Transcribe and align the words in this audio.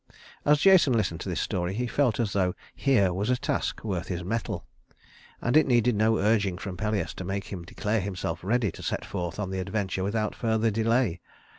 As 0.45 0.59
Jason 0.61 0.93
listened 0.93 1.19
to 1.19 1.29
this 1.29 1.41
story 1.41 1.75
he 1.75 1.85
felt 1.85 2.19
as 2.19 2.33
though 2.33 2.55
here 2.73 3.13
was 3.13 3.29
a 3.29 3.37
task 3.37 3.83
worth 3.83 4.07
his 4.07 4.23
mettle; 4.23 4.65
and 5.41 5.55
it 5.55 5.67
needed 5.67 5.95
no 5.95 6.17
urging 6.17 6.57
from 6.57 6.75
Pelias 6.75 7.13
to 7.13 7.23
make 7.23 7.43
him 7.51 7.63
declare 7.65 8.01
himself 8.01 8.43
ready 8.43 8.71
to 8.71 8.81
set 8.81 9.05
forth 9.05 9.37
on 9.37 9.51
the 9.51 9.59
adventure 9.59 10.03
without 10.03 10.33
further 10.33 10.71
delay. 10.71 11.21